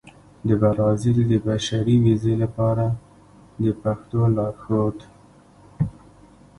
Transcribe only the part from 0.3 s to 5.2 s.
د برازيل د بشري ویزې لپاره د پښتو لارښود